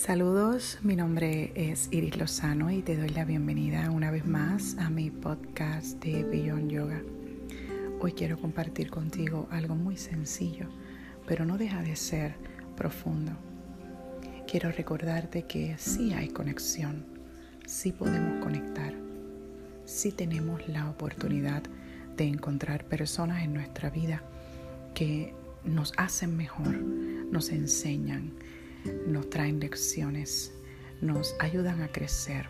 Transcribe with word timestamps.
Saludos, 0.00 0.78
mi 0.80 0.96
nombre 0.96 1.52
es 1.54 1.88
Iris 1.92 2.16
Lozano 2.16 2.70
y 2.70 2.80
te 2.80 2.96
doy 2.96 3.10
la 3.10 3.26
bienvenida 3.26 3.90
una 3.90 4.10
vez 4.10 4.24
más 4.24 4.78
a 4.78 4.88
mi 4.88 5.10
podcast 5.10 6.02
de 6.02 6.24
Beyond 6.24 6.70
Yoga. 6.70 7.02
Hoy 8.00 8.12
quiero 8.12 8.38
compartir 8.40 8.88
contigo 8.88 9.46
algo 9.50 9.74
muy 9.74 9.98
sencillo, 9.98 10.68
pero 11.26 11.44
no 11.44 11.58
deja 11.58 11.82
de 11.82 11.96
ser 11.96 12.34
profundo. 12.78 13.32
Quiero 14.50 14.72
recordarte 14.72 15.42
que 15.42 15.76
sí 15.76 16.14
hay 16.14 16.30
conexión, 16.30 17.04
sí 17.66 17.92
podemos 17.92 18.42
conectar, 18.42 18.94
sí 19.84 20.12
tenemos 20.12 20.66
la 20.66 20.88
oportunidad 20.88 21.62
de 22.16 22.24
encontrar 22.24 22.86
personas 22.86 23.44
en 23.44 23.52
nuestra 23.52 23.90
vida 23.90 24.22
que 24.94 25.34
nos 25.62 25.92
hacen 25.98 26.38
mejor, 26.38 26.74
nos 26.78 27.50
enseñan, 27.50 28.32
nos 29.06 29.28
traen 29.30 29.60
lecciones, 29.60 30.52
nos 31.00 31.34
ayudan 31.38 31.82
a 31.82 31.88
crecer. 31.88 32.46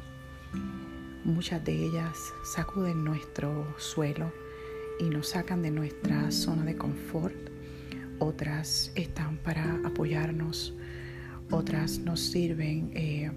Muchas 1.24 1.64
de 1.64 1.72
ellas 1.72 2.16
sacuden 2.44 3.04
nuestro 3.04 3.66
suelo 3.78 4.32
y 4.98 5.04
nos 5.04 5.30
sacan 5.30 5.62
de 5.62 5.70
nuestra 5.70 6.30
zona 6.30 6.64
de 6.64 6.76
confort. 6.76 7.34
Otras 8.18 8.92
están 8.94 9.38
para 9.38 9.80
apoyarnos, 9.84 10.74
otras 11.50 11.98
nos 11.98 12.20
sirven 12.20 12.90
eh, 12.94 13.30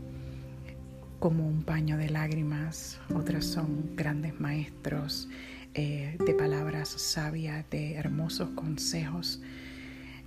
como 1.20 1.48
un 1.48 1.64
paño 1.64 1.98
de 1.98 2.10
lágrimas, 2.10 3.00
otras 3.14 3.46
son 3.46 3.96
grandes 3.96 4.40
maestros 4.40 5.30
eh, 5.74 6.18
de 6.24 6.34
palabras 6.34 6.90
sabias, 6.90 7.66
de 7.70 7.96
hermosos 7.96 8.50
consejos. 8.50 9.42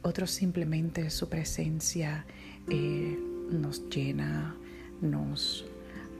Otros 0.02 0.30
simplemente 0.30 1.10
su 1.10 1.28
presencia 1.28 2.24
eh, 2.68 3.18
nos 3.50 3.88
llena, 3.88 4.56
nos 5.00 5.66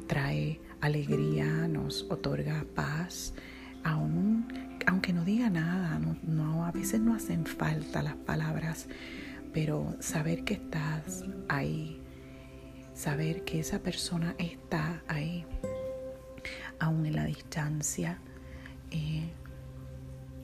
trae 0.07 0.61
alegría, 0.81 1.69
nos 1.69 2.07
otorga 2.11 2.65
paz, 2.75 3.35
aún, 3.83 4.47
aunque 4.87 5.13
no 5.13 5.25
diga 5.25 5.51
nada, 5.51 6.01
no, 6.23 6.65
a 6.65 6.73
veces 6.73 7.01
no 7.01 7.15
hacen 7.15 7.47
falta 7.47 8.03
las 8.03 8.17
palabras, 8.17 8.89
pero 9.53 9.97
saber 10.01 10.45
que 10.45 10.55
estás 10.55 11.25
ahí, 11.49 12.01
saber 12.95 13.45
que 13.45 13.61
esa 13.61 13.81
persona 13.81 14.35
está 14.39 15.03
ahí, 15.09 15.45
aún 16.79 17.07
en 17.07 17.17
la 17.17 17.25
distancia, 17.25 18.19
eh, 18.91 19.31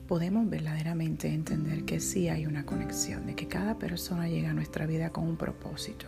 podemos 0.07 0.49
verdaderamente 0.49 1.33
entender 1.33 1.85
que 1.85 1.99
sí 1.99 2.29
hay 2.29 2.45
una 2.45 2.65
conexión, 2.65 3.25
de 3.25 3.35
que 3.35 3.47
cada 3.47 3.77
persona 3.77 4.27
llega 4.27 4.51
a 4.51 4.53
nuestra 4.53 4.85
vida 4.85 5.11
con 5.11 5.27
un 5.27 5.37
propósito. 5.37 6.07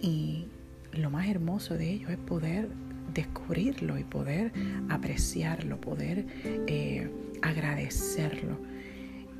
Y 0.00 0.46
lo 0.92 1.10
más 1.10 1.28
hermoso 1.28 1.74
de 1.74 1.90
ello 1.90 2.08
es 2.08 2.18
poder 2.18 2.68
descubrirlo 3.14 3.98
y 3.98 4.04
poder 4.04 4.52
apreciarlo, 4.88 5.80
poder 5.80 6.26
eh, 6.66 7.10
agradecerlo. 7.42 8.58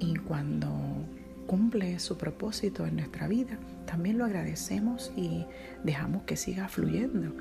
Y 0.00 0.16
cuando 0.16 0.70
cumple 1.46 1.98
su 1.98 2.16
propósito 2.16 2.86
en 2.86 2.96
nuestra 2.96 3.28
vida, 3.28 3.58
también 3.86 4.18
lo 4.18 4.24
agradecemos 4.24 5.12
y 5.16 5.44
dejamos 5.84 6.22
que 6.24 6.36
siga 6.36 6.68
fluyendo. 6.68 7.34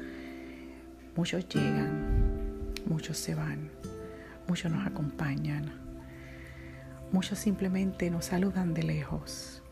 Muchos 1.15 1.47
llegan, 1.49 2.73
muchos 2.85 3.17
se 3.17 3.35
van, 3.35 3.69
muchos 4.47 4.71
nos 4.71 4.85
acompañan, 4.85 5.87
Muchos 7.11 7.39
simplemente 7.39 8.11
nos 8.11 8.25
saludan 8.25 8.73
de 8.73 8.83
lejos. 8.83 9.63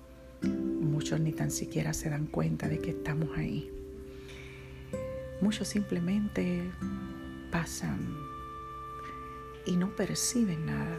Muchos 0.41 1.19
ni 1.19 1.33
tan 1.33 1.51
siquiera 1.51 1.93
se 1.93 2.09
dan 2.09 2.27
cuenta 2.27 2.69
de 2.69 2.79
que 2.79 2.91
estamos 2.91 3.37
ahí. 3.37 3.69
Muchos 5.41 5.67
simplemente 5.67 6.71
pasan 7.51 7.99
y 9.65 9.75
no 9.75 9.93
perciben 9.97 10.65
nada. 10.65 10.97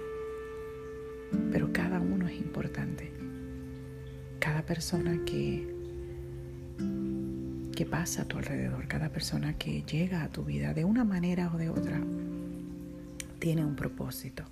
Pero 1.50 1.72
cada 1.72 2.00
uno 2.00 2.28
es 2.28 2.36
importante. 2.36 3.10
Cada 4.38 4.62
persona 4.62 5.24
que, 5.24 5.74
que 7.74 7.86
pasa 7.86 8.22
a 8.22 8.24
tu 8.26 8.36
alrededor, 8.36 8.88
cada 8.88 9.08
persona 9.08 9.56
que 9.56 9.82
llega 9.84 10.22
a 10.22 10.28
tu 10.28 10.44
vida 10.44 10.74
de 10.74 10.84
una 10.84 11.04
manera 11.04 11.50
o 11.54 11.56
de 11.56 11.70
otra, 11.70 11.98
tiene 13.46 13.64
un 13.64 13.76
propósito. 13.76 14.42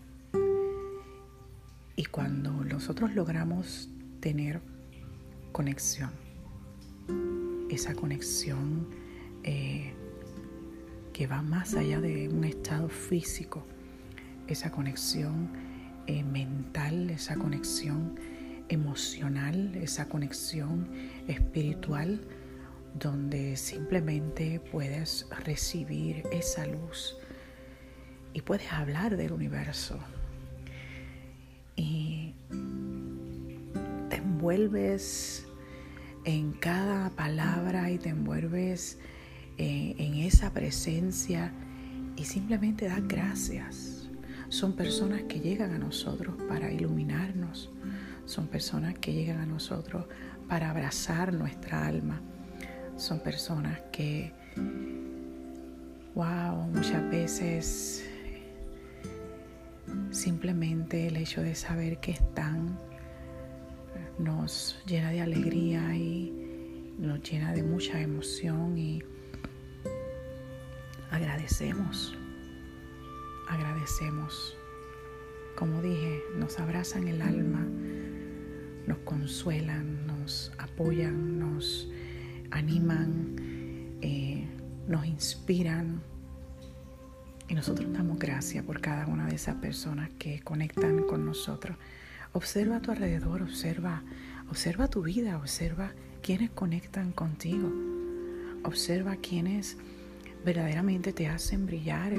Y 1.97 2.05
cuando 2.05 2.53
nosotros 2.53 3.13
logramos 3.13 3.91
tener 4.21 4.61
conexión, 5.51 6.13
esa 7.69 7.93
conexión 7.97 8.87
eh, 9.43 9.95
que 11.13 11.27
va 11.27 11.43
más 11.43 11.75
allá 11.75 12.01
de 12.01 12.29
un 12.29 12.45
estado 12.45 12.89
físico, 12.89 13.67
esa 14.47 14.71
conexión 14.71 15.51
eh, 16.07 16.23
mental, 16.23 17.11
esa 17.11 17.35
conexión 17.35 18.15
emocional, 18.69 19.75
esa 19.75 20.09
conexión 20.09 20.89
espiritual, 21.27 22.21
donde 22.97 23.57
simplemente 23.57 24.61
puedes 24.71 25.27
recibir 25.45 26.23
esa 26.31 26.65
luz 26.69 27.17
y 28.35 28.43
puedes 28.43 28.71
hablar 28.73 29.17
del 29.17 29.33
universo, 29.33 29.99
y 31.77 32.35
te 34.11 34.17
envuelves 34.17 35.47
en 36.25 36.53
cada 36.53 37.11
palabra 37.11 37.91
y 37.91 37.99
te 37.99 38.11
envuelves 38.11 38.99
eh, 39.59 39.95
en, 39.99 40.15
esa 40.15 40.53
presencia 40.53 41.53
y 42.17 42.25
simplemente 42.25 42.87
das 42.87 43.07
gracias. 43.07 44.09
Son 44.49 44.75
personas 44.75 45.23
que 45.23 45.41
llegan 45.41 45.73
a 45.73 45.79
nosotros 45.79 46.35
para 46.49 46.73
iluminarnos, 46.73 47.71
son 48.25 48.47
personas 48.49 48.95
que 48.99 49.13
llegan 49.13 49.41
a 49.41 49.47
nosotros 49.47 50.07
para 50.49 50.71
abrazar 50.71 51.33
nuestra 51.33 51.87
alma, 51.87 52.21
son 52.97 53.21
personas 53.21 53.81
que, 53.91 54.33
wow, 56.15 56.69
muchas 56.73 57.09
veces 57.11 58.05
Simplemente 60.11 61.09
el 61.09 61.17
hecho 61.17 61.43
de 61.43 61.55
saber 61.55 61.99
que 61.99 62.13
están 62.13 62.79
nos 64.19 64.81
llena 64.87 65.11
de 65.11 65.21
alegría 65.21 65.95
y 65.97 66.95
nos 66.99 67.23
llena 67.29 67.53
de 67.53 67.63
mucha 67.63 68.01
emoción 68.01 68.79
y 68.79 69.03
agradecemos, 71.11 72.17
agradecemos. 73.49 74.57
Como 75.57 75.81
dije, 75.83 76.23
nos 76.37 76.59
abrazan 76.59 77.07
el 77.07 77.23
alma, 77.23 77.65
nos 78.87 78.99
consuelan, 78.99 80.07
nos 80.07 80.53
apoyan, 80.59 81.39
nos 81.39 81.89
animan, 82.51 83.37
eh, 84.01 84.49
nos 84.89 85.07
inspiran 85.07 86.03
y 87.49 87.55
nosotros 87.55 87.93
damos 87.93 88.19
gracias 88.19 88.65
por 88.65 88.81
cada 88.81 89.07
una 89.07 89.27
de 89.27 89.35
esas 89.35 89.57
personas 89.57 90.11
que 90.19 90.41
conectan 90.41 91.03
con 91.03 91.27
nosotros. 91.27 91.77
Observa 92.33 92.77
a 92.77 92.81
tu 92.81 92.91
alrededor, 92.91 93.43
observa, 93.43 94.03
observa 94.51 94.89
tu 94.89 95.03
vida, 95.03 95.37
observa 95.37 95.93
quienes 96.23 96.51
conectan 96.51 97.13
contigo. 97.13 97.71
Observa 98.65 99.17
quienes 99.17 99.77
verdaderamente 100.45 101.13
te 101.13 101.29
hacen 101.29 101.67
brillar. 101.67 102.15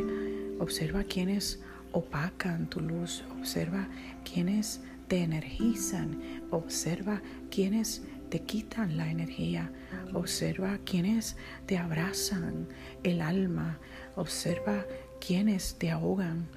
Observa 0.59 1.03
quienes 1.03 1.59
opacan 1.91 2.69
tu 2.69 2.81
luz. 2.81 3.23
Observa 3.39 3.87
quienes 4.23 4.81
te 5.07 5.23
energizan. 5.23 6.21
Observa 6.51 7.21
quienes 7.49 8.03
te 8.29 8.41
quitan 8.41 8.95
la 8.95 9.09
energía. 9.09 9.71
Observa 10.13 10.77
quienes 10.85 11.35
te 11.65 11.79
abrazan 11.79 12.67
el 13.03 13.21
alma. 13.21 13.79
Observa 14.15 14.85
quienes 15.19 15.75
te 15.77 15.91
ahogan. 15.91 16.47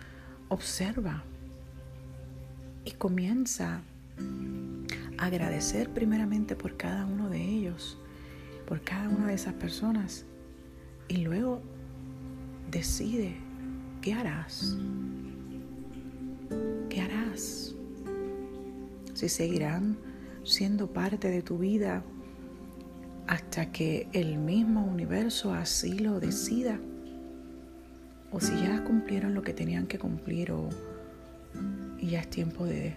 Observa 0.49 1.25
y 2.85 2.93
comienza 2.93 3.83
a 5.19 5.27
agradecer 5.27 5.91
primeramente 5.93 6.57
por 6.57 6.77
cada 6.77 7.05
uno 7.05 7.29
de 7.29 7.43
ellos, 7.43 7.99
por 8.67 8.81
cada 8.83 9.09
una 9.09 9.27
de 9.29 9.35
esas 9.35 9.55
personas. 9.55 10.25
Y 11.09 11.19
luego 11.19 11.61
decide 12.71 13.37
qué 14.01 14.15
harás. 14.15 14.77
¿Qué 16.89 17.01
harás? 17.01 17.75
Si 19.15 19.29
seguirán 19.29 19.99
siendo 20.45 20.91
parte 20.91 21.29
de 21.29 21.43
tu 21.43 21.59
vida 21.59 22.03
hasta 23.27 23.71
que 23.71 24.09
el 24.15 24.39
mismo 24.39 24.85
universo 24.85 25.53
así 25.53 25.99
lo 25.99 26.21
decida 26.21 26.81
o 28.31 28.41
si 28.41 28.63
ya 28.63 28.85
cumplieron 28.85 29.35
lo 29.35 29.43
que 29.43 29.55
tenían 29.55 29.87
que 29.87 29.99
cumplir 29.99 30.53
o 30.53 30.69
y 31.99 32.11
ya 32.11 32.21
es 32.21 32.31
tiempo 32.31 32.65
de, 32.65 32.95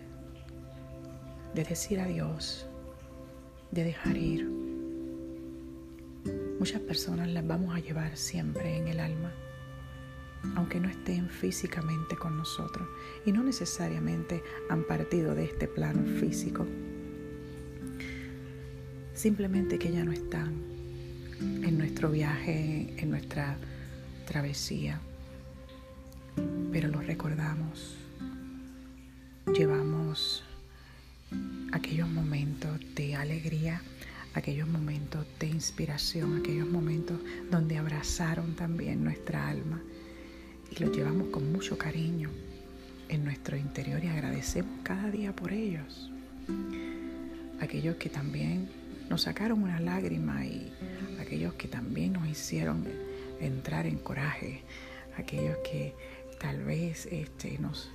de 1.55 1.63
decir 1.63 1.99
adiós, 1.99 2.67
de 3.71 3.83
dejar 3.83 4.15
ir, 4.15 4.47
muchas 6.59 6.81
personas 6.81 7.29
las 7.29 7.45
vamos 7.45 7.75
a 7.75 7.79
llevar 7.79 8.15
siempre 8.15 8.77
en 8.77 8.87
el 8.87 8.99
alma, 8.99 9.31
aunque 10.55 10.79
no 10.79 10.87
estén 10.87 11.29
físicamente 11.29 12.15
con 12.15 12.37
nosotros 12.37 12.87
y 13.25 13.31
no 13.31 13.43
necesariamente 13.43 14.43
han 14.69 14.83
partido 14.83 15.33
de 15.33 15.45
este 15.45 15.67
plano 15.67 16.05
físico. 16.19 16.65
Simplemente 19.13 19.77
que 19.79 19.91
ya 19.91 20.03
no 20.03 20.11
están 20.11 20.53
en 21.39 21.77
nuestro 21.77 22.11
viaje, 22.11 22.93
en 22.97 23.09
nuestra 23.09 23.57
travesía, 24.25 25.01
pero 26.71 26.87
los 26.87 27.05
recordamos, 27.05 27.95
llevamos 29.53 30.43
aquellos 31.73 32.09
momentos 32.09 32.79
de 32.95 33.15
alegría, 33.15 33.81
aquellos 34.33 34.67
momentos 34.67 35.25
de 35.39 35.47
inspiración, 35.47 36.37
aquellos 36.37 36.69
momentos 36.69 37.19
donde 37.49 37.77
abrazaron 37.77 38.55
también 38.55 39.03
nuestra 39.03 39.49
alma. 39.49 39.81
Y 40.71 40.81
los 40.81 40.95
llevamos 40.95 41.27
con 41.27 41.51
mucho 41.51 41.77
cariño 41.77 42.29
en 43.09 43.25
nuestro 43.25 43.57
interior 43.57 44.01
y 44.03 44.07
agradecemos 44.07 44.79
cada 44.83 45.11
día 45.11 45.35
por 45.35 45.51
ellos. 45.51 46.09
Aquellos 47.59 47.97
que 47.97 48.09
también 48.09 48.69
nos 49.09 49.23
sacaron 49.23 49.63
una 49.63 49.81
lágrima 49.81 50.45
y 50.45 50.71
aquellos 51.19 51.53
que 51.55 51.67
también 51.67 52.13
nos 52.13 52.27
hicieron 52.29 52.85
entrar 53.41 53.85
en 53.85 53.97
coraje, 53.97 54.61
aquellos 55.17 55.57
que 55.69 55.93
tal 56.41 56.63
vez 56.63 57.07
este, 57.11 57.59
nos, 57.59 57.91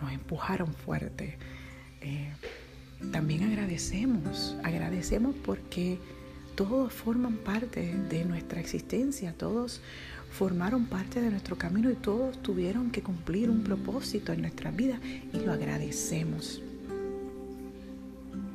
nos 0.00 0.12
empujaron 0.12 0.74
fuerte. 0.74 1.38
Eh, 2.00 2.32
también 3.12 3.44
agradecemos, 3.44 4.56
agradecemos 4.64 5.34
porque 5.44 5.98
todos 6.56 6.92
forman 6.92 7.36
parte 7.36 7.94
de 7.94 8.24
nuestra 8.24 8.60
existencia, 8.60 9.32
todos 9.32 9.80
formaron 10.32 10.86
parte 10.86 11.20
de 11.20 11.30
nuestro 11.30 11.56
camino 11.56 11.90
y 11.90 11.94
todos 11.94 12.42
tuvieron 12.42 12.90
que 12.90 13.02
cumplir 13.02 13.48
un 13.48 13.62
propósito 13.62 14.32
en 14.32 14.42
nuestra 14.42 14.72
vida 14.72 14.98
y 15.32 15.38
lo 15.38 15.52
agradecemos. 15.52 16.60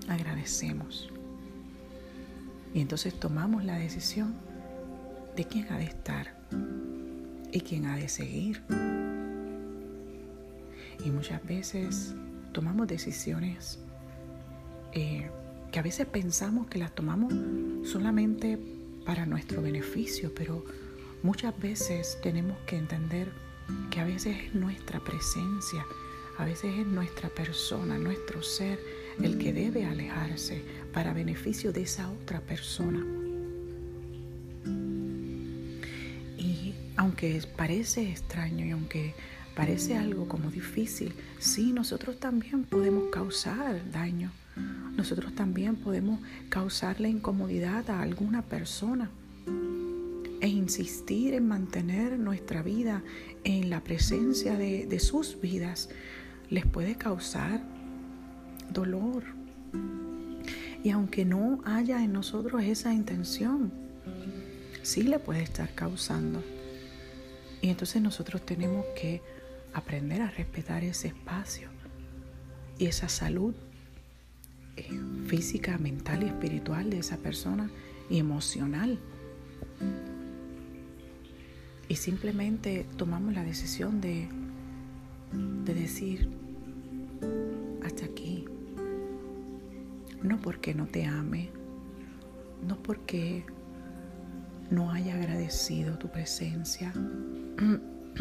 Agradecemos. 0.10 1.10
Y 2.74 2.81
entonces 2.81 3.18
tomamos 3.18 3.64
la 3.64 3.78
decisión 3.78 4.34
de 5.38 5.46
quién 5.46 5.72
ha 5.72 5.78
de 5.78 5.86
estar 5.86 6.36
y 7.54 7.62
quién 7.62 7.86
ha 7.86 7.96
de 7.96 8.10
seguir. 8.10 8.62
Y 11.03 11.11
muchas 11.11 11.45
veces 11.45 12.13
tomamos 12.53 12.88
decisiones 12.88 13.79
eh, 14.94 15.29
que 15.71 15.79
a 15.79 15.81
veces 15.81 16.05
pensamos 16.05 16.67
que 16.67 16.79
las 16.79 16.94
tomamos 16.94 17.33
solamente 17.88 18.59
para 19.05 19.25
nuestro 19.25 19.61
beneficio, 19.61 20.31
pero 20.33 20.63
muchas 21.23 21.57
veces 21.59 22.17
tenemos 22.21 22.57
que 22.65 22.77
entender 22.77 23.31
que 23.89 24.00
a 24.00 24.05
veces 24.05 24.38
es 24.38 24.55
nuestra 24.55 25.00
presencia, 25.00 25.85
a 26.38 26.45
veces 26.45 26.73
es 26.77 26.85
nuestra 26.85 27.29
persona, 27.29 27.97
nuestro 27.97 28.41
ser 28.44 28.79
el 29.21 29.38
que 29.38 29.53
debe 29.53 29.85
alejarse 29.85 30.63
para 30.94 31.13
beneficio 31.13 31.71
de 31.71 31.83
esa 31.83 32.09
otra 32.09 32.39
persona. 32.41 33.05
Y 36.38 36.73
aunque 36.95 37.41
parece 37.55 38.09
extraño 38.09 38.65
y 38.65 38.71
aunque 38.71 39.13
parece 39.55 39.97
algo 39.97 40.27
como 40.27 40.50
difícil, 40.50 41.13
sí, 41.39 41.73
nosotros 41.73 42.19
también 42.19 42.63
podemos 42.63 43.09
causar 43.11 43.81
daño 43.91 44.31
nosotros 44.95 45.33
también 45.33 45.75
podemos 45.75 46.19
causarle 46.50 47.09
incomodidad 47.09 47.89
a 47.89 48.01
alguna 48.01 48.44
persona 48.44 49.09
e 50.39 50.47
insistir 50.47 51.33
en 51.33 51.47
mantener 51.47 52.19
nuestra 52.19 52.61
vida 52.61 53.01
en 53.44 53.69
la 53.69 53.83
presencia 53.83 54.55
de, 54.55 54.85
de 54.85 55.00
sus 55.00 55.39
vidas 55.41 55.89
les 56.50 56.65
puede 56.65 56.95
causar 56.95 57.61
dolor. 58.71 59.23
Y 60.83 60.89
aunque 60.89 61.25
no 61.25 61.61
haya 61.65 62.03
en 62.03 62.13
nosotros 62.13 62.61
esa 62.63 62.94
intención, 62.94 63.71
sí 64.83 65.03
le 65.03 65.17
puede 65.17 65.41
estar 65.41 65.73
causando. 65.73 66.44
Entonces 67.74 68.04
nosotros 68.04 68.46
tenemos 68.46 68.86
que 68.96 69.24
aprender 69.74 70.22
a 70.22 70.30
respetar 70.30 70.84
ese 70.84 71.08
espacio 71.08 71.70
y 72.78 72.86
esa 72.86 73.10
salud 73.10 73.56
eh, 74.78 74.92
física, 75.25 75.80
mental 75.80 76.22
y 76.22 76.28
espiritual 76.28 76.92
de 76.92 77.00
esa 77.00 77.18
persona 77.18 77.72
y 78.12 78.20
emocional. 78.20 79.00
Y 81.90 81.96
simplemente 81.96 82.86
tomamos 82.96 83.34
la 83.34 83.44
decisión 83.44 84.02
de, 84.02 84.30
de 85.64 85.74
decir, 85.74 86.30
hasta 87.84 88.06
aquí. 88.06 88.46
No 90.22 90.40
porque 90.40 90.75
no 90.75 90.86
te 90.86 91.06
ame, 91.06 91.50
no 92.68 92.78
porque 92.84 93.44
no 94.69 94.92
haya 94.92 95.15
agradecido 95.15 95.98
tu 95.98 96.10
presencia, 96.10 96.92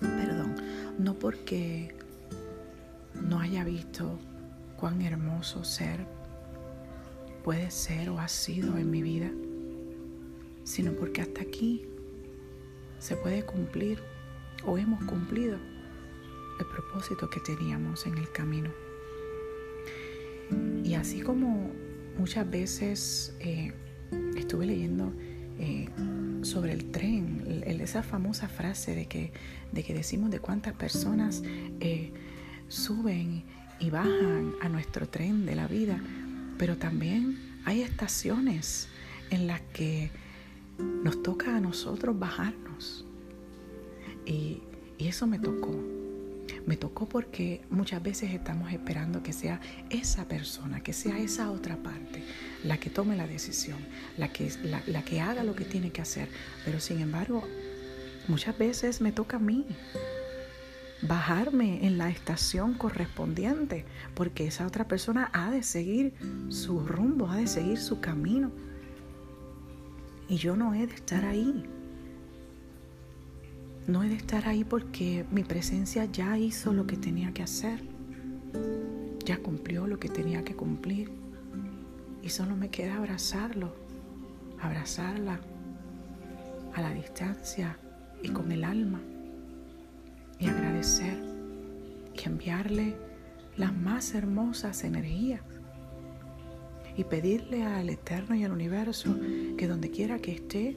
perdón, 0.00 0.54
no 0.98 1.18
porque 1.18 1.94
no 3.20 3.40
haya 3.40 3.64
visto 3.64 4.18
cuán 4.76 5.02
hermoso 5.02 5.64
ser 5.64 6.06
puede 7.44 7.70
ser 7.70 8.08
o 8.08 8.18
ha 8.18 8.28
sido 8.28 8.76
en 8.78 8.90
mi 8.90 9.02
vida, 9.02 9.30
sino 10.64 10.92
porque 10.92 11.22
hasta 11.22 11.42
aquí 11.42 11.84
se 12.98 13.16
puede 13.16 13.44
cumplir 13.44 13.98
o 14.64 14.78
hemos 14.78 15.02
cumplido 15.04 15.56
el 16.60 16.66
propósito 16.66 17.28
que 17.28 17.40
teníamos 17.40 18.06
en 18.06 18.16
el 18.16 18.30
camino. 18.30 18.70
Y 20.84 20.94
así 20.94 21.20
como 21.20 21.72
muchas 22.18 22.48
veces 22.48 23.34
eh, 23.40 23.72
estuve 24.36 24.66
leyendo 24.66 25.12
eh, 25.58 25.88
sobre 26.42 26.72
el 26.72 26.90
tren, 26.90 27.62
esa 27.66 28.02
famosa 28.02 28.48
frase 28.48 28.94
de 28.94 29.06
que, 29.06 29.32
de 29.72 29.82
que 29.82 29.94
decimos 29.94 30.30
de 30.30 30.40
cuántas 30.40 30.74
personas 30.74 31.42
eh, 31.80 32.12
suben 32.68 33.44
y 33.78 33.90
bajan 33.90 34.52
a 34.60 34.68
nuestro 34.68 35.08
tren 35.08 35.46
de 35.46 35.54
la 35.54 35.66
vida, 35.66 36.00
pero 36.58 36.76
también 36.76 37.38
hay 37.64 37.82
estaciones 37.82 38.88
en 39.30 39.46
las 39.46 39.60
que 39.72 40.10
nos 40.78 41.22
toca 41.22 41.56
a 41.56 41.60
nosotros 41.60 42.18
bajarnos. 42.18 43.04
Y, 44.24 44.62
y 44.98 45.08
eso 45.08 45.26
me 45.26 45.38
tocó. 45.38 46.01
Me 46.66 46.76
tocó 46.76 47.08
porque 47.08 47.62
muchas 47.70 48.02
veces 48.02 48.32
estamos 48.32 48.72
esperando 48.72 49.22
que 49.22 49.32
sea 49.32 49.60
esa 49.90 50.26
persona, 50.26 50.80
que 50.82 50.92
sea 50.92 51.18
esa 51.18 51.50
otra 51.50 51.76
parte, 51.76 52.22
la 52.64 52.78
que 52.78 52.90
tome 52.90 53.16
la 53.16 53.26
decisión, 53.26 53.78
la 54.16 54.28
que, 54.32 54.50
la, 54.62 55.02
que 55.02 55.20
haga 55.20 55.44
lo 55.44 55.54
que 55.54 55.64
tiene 55.64 55.90
que 55.90 56.02
hacer. 56.02 56.28
Pero 56.64 56.80
sin 56.80 57.00
embargo, 57.00 57.42
muchas 58.28 58.56
veces 58.56 59.00
me 59.00 59.12
toca 59.12 59.36
a 59.36 59.40
mí 59.40 59.66
bajarme 61.02 61.84
en 61.84 61.98
la 61.98 62.08
estación 62.08 62.74
correspondiente, 62.74 63.84
porque 64.14 64.46
esa 64.46 64.66
otra 64.66 64.86
persona 64.86 65.30
ha 65.32 65.50
de 65.50 65.62
seguir 65.62 66.14
su 66.48 66.80
rumbo, 66.80 67.28
ha 67.28 67.36
de 67.36 67.48
seguir 67.48 67.78
su 67.78 68.00
camino. 68.00 68.52
Y 70.28 70.36
yo 70.36 70.56
no 70.56 70.74
he 70.74 70.86
de 70.86 70.94
estar 70.94 71.24
ahí. 71.24 71.64
No 73.86 74.02
he 74.02 74.08
de 74.08 74.14
estar 74.14 74.46
ahí 74.46 74.64
porque 74.64 75.24
mi 75.30 75.42
presencia 75.42 76.04
ya 76.04 76.38
hizo 76.38 76.72
lo 76.72 76.86
que 76.86 76.96
tenía 76.96 77.32
que 77.32 77.42
hacer. 77.42 77.82
Ya 79.24 79.38
cumplió 79.38 79.86
lo 79.86 79.98
que 79.98 80.08
tenía 80.08 80.44
que 80.44 80.54
cumplir. 80.54 81.10
Y 82.22 82.28
solo 82.28 82.54
me 82.56 82.70
queda 82.70 82.96
abrazarlo, 82.96 83.74
abrazarla 84.60 85.40
a 86.74 86.80
la 86.80 86.94
distancia 86.94 87.76
y 88.22 88.28
con 88.28 88.52
el 88.52 88.64
alma 88.64 89.00
y 90.38 90.46
agradecer 90.46 91.18
y 92.14 92.28
enviarle 92.28 92.96
las 93.56 93.74
más 93.74 94.14
hermosas 94.14 94.84
energías 94.84 95.40
y 96.96 97.04
pedirle 97.04 97.64
al 97.64 97.88
Eterno 97.88 98.34
y 98.34 98.44
al 98.44 98.52
universo 98.52 99.16
que 99.56 99.66
donde 99.66 99.90
quiera 99.90 100.18
que 100.18 100.32
esté 100.32 100.76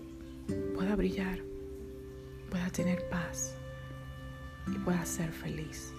pueda 0.75 0.95
brillar, 0.95 1.39
pueda 2.55 2.69
tener 2.69 3.09
paz 3.09 3.53
y 4.74 4.77
pueda 4.79 5.05
ser 5.05 5.29
feliz. 5.33 5.91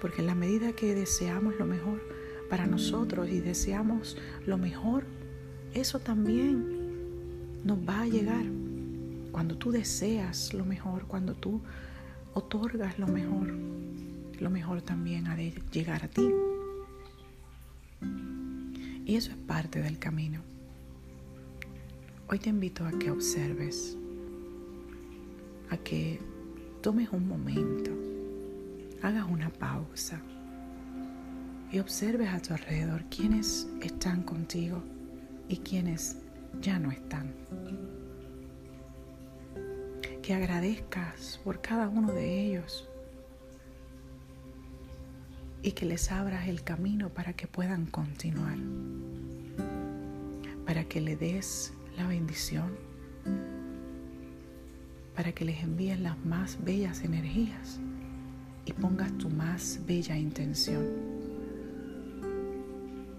Porque 0.00 0.20
en 0.20 0.28
la 0.28 0.36
medida 0.36 0.74
que 0.74 0.94
deseamos 0.94 1.56
lo 1.58 1.66
mejor 1.66 2.00
para 2.48 2.68
nosotros 2.68 3.28
y 3.28 3.40
deseamos 3.40 4.16
lo 4.46 4.58
mejor, 4.58 5.04
eso 5.74 5.98
también 5.98 7.64
nos 7.64 7.78
va 7.78 8.02
a 8.02 8.06
llegar. 8.06 8.44
Cuando 9.32 9.58
tú 9.58 9.72
deseas 9.72 10.54
lo 10.54 10.64
mejor, 10.64 11.08
cuando 11.08 11.34
tú 11.34 11.60
otorgas 12.32 12.96
lo 13.00 13.08
mejor, 13.08 13.52
lo 14.38 14.50
mejor 14.50 14.82
también 14.82 15.26
ha 15.26 15.34
de 15.34 15.52
llegar 15.72 16.04
a 16.04 16.08
ti. 16.08 16.30
Y 19.04 19.16
eso 19.16 19.32
es 19.32 19.36
parte 19.36 19.82
del 19.82 19.98
camino. 19.98 20.42
Hoy 22.28 22.38
te 22.38 22.50
invito 22.50 22.86
a 22.86 22.92
que 22.92 23.10
observes, 23.10 23.98
a 25.72 25.78
que 25.78 26.20
tomes 26.82 27.08
un 27.12 27.26
momento, 27.26 27.90
hagas 29.00 29.24
una 29.24 29.48
pausa 29.48 30.20
y 31.70 31.78
observes 31.78 32.28
a 32.28 32.40
tu 32.40 32.52
alrededor 32.52 33.04
quiénes 33.04 33.66
están 33.80 34.22
contigo 34.22 34.82
y 35.48 35.56
quiénes 35.56 36.18
ya 36.60 36.78
no 36.78 36.90
están. 36.90 37.32
Que 40.20 40.34
agradezcas 40.34 41.40
por 41.42 41.62
cada 41.62 41.88
uno 41.88 42.12
de 42.12 42.46
ellos 42.46 42.86
y 45.62 45.72
que 45.72 45.86
les 45.86 46.12
abras 46.12 46.48
el 46.48 46.62
camino 46.62 47.08
para 47.08 47.32
que 47.32 47.46
puedan 47.46 47.86
continuar, 47.86 48.58
para 50.66 50.84
que 50.84 51.00
le 51.00 51.16
des 51.16 51.72
la 51.96 52.06
bendición, 52.06 52.76
para 55.14 55.32
que 55.32 55.44
les 55.44 55.62
envíes 55.62 56.00
las 56.00 56.18
más 56.24 56.62
bellas 56.64 57.02
energías 57.04 57.80
y 58.64 58.72
pongas 58.72 59.16
tu 59.18 59.28
más 59.28 59.80
bella 59.86 60.16
intención. 60.16 60.84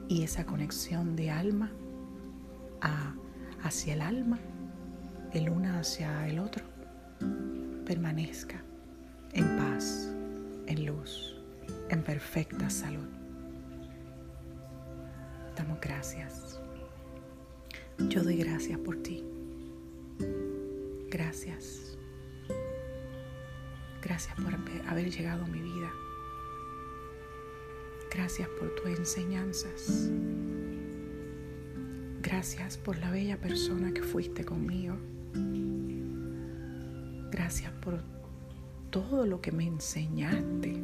Y 0.07 0.23
esa 0.23 0.45
conexión 0.45 1.15
de 1.15 1.31
alma 1.31 1.71
a, 2.81 3.13
hacia 3.63 3.93
el 3.93 4.01
alma, 4.01 4.39
el 5.33 5.49
una 5.49 5.79
hacia 5.79 6.27
el 6.27 6.39
otro, 6.39 6.63
permanezca 7.85 8.61
en 9.33 9.57
paz, 9.57 10.11
en 10.67 10.85
luz, 10.85 11.35
en 11.89 12.01
perfecta 12.03 12.69
salud. 12.69 13.07
Damos 15.55 15.79
gracias. 15.79 16.59
Yo 18.09 18.23
doy 18.23 18.37
gracias 18.37 18.79
por 18.79 18.97
ti. 18.97 19.23
Gracias. 21.13 21.95
Gracias 24.01 24.35
por 24.35 24.55
haber 24.87 25.11
llegado 25.11 25.43
a 25.43 25.47
mi 25.47 25.61
vida. 25.61 25.91
Gracias 28.11 28.49
por 28.59 28.73
tus 28.73 28.87
enseñanzas. 28.97 30.09
Gracias 32.19 32.79
por 32.79 32.97
la 32.97 33.11
bella 33.11 33.39
persona 33.39 33.93
que 33.93 34.01
fuiste 34.01 34.43
conmigo. 34.43 34.97
Gracias 37.29 37.71
por 37.73 38.01
todo 38.89 39.27
lo 39.27 39.39
que 39.39 39.51
me 39.51 39.67
enseñaste. 39.67 40.81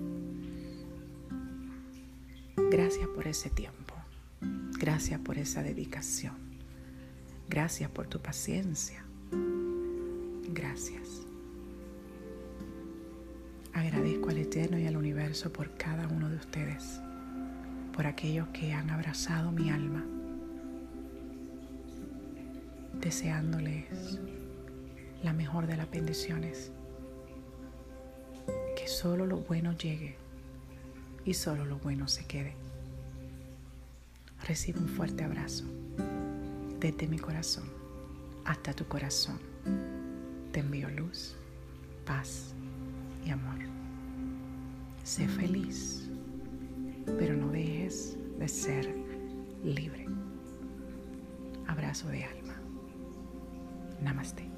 Gracias 2.70 3.08
por 3.16 3.28
ese 3.28 3.50
tiempo. 3.50 3.96
Gracias 4.78 5.20
por 5.22 5.40
esa 5.40 5.64
dedicación. 5.64 6.36
Gracias 7.50 7.90
por 7.90 8.06
tu 8.06 8.22
paciencia. 8.22 9.09
Gracias. 10.54 11.22
Agradezco 13.74 14.30
al 14.30 14.38
Eterno 14.40 14.80
y 14.80 14.88
al 14.88 14.98
universo 14.98 15.54
por 15.54 15.76
cada 15.78 16.08
uno 16.08 16.30
de 16.30 16.38
ustedes, 16.38 17.00
por 17.94 18.08
aquellos 18.08 18.48
que 18.50 18.74
han 18.74 18.90
abrazado 18.90 19.52
mi 19.52 19.70
alma, 19.70 20.04
deseándoles 23.00 24.20
la 25.24 25.34
mejor 25.34 25.68
de 25.68 25.78
las 25.78 25.90
bendiciones, 25.90 26.72
que 28.76 28.88
solo 28.88 29.28
lo 29.28 29.38
bueno 29.38 29.74
llegue 29.74 30.16
y 31.26 31.36
solo 31.36 31.64
lo 31.66 31.78
bueno 31.78 32.08
se 32.08 32.26
quede. 32.26 32.56
Recibe 34.48 34.80
un 34.80 34.90
fuerte 34.90 35.24
abrazo 35.24 35.66
desde 36.80 37.08
mi 37.08 37.20
corazón 37.20 37.70
hasta 38.46 38.74
tu 38.74 38.86
corazón. 38.88 39.38
Te 40.52 40.62
envío 40.62 40.90
luz, 40.90 41.36
paz 42.06 42.56
y 43.24 43.30
amor. 43.30 43.60
Sé 45.04 45.28
feliz, 45.28 46.10
pero 47.20 47.36
no 47.36 47.52
dejes 47.52 48.18
de 48.40 48.48
ser 48.48 48.96
libre. 49.64 50.08
Abrazo 51.68 52.08
de 52.08 52.24
alma. 52.24 52.56
Namaste. 54.02 54.49